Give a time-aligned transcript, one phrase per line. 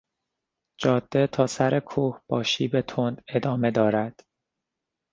[0.81, 4.23] جاده تا سر کوه با شیب تند ادامه دارد.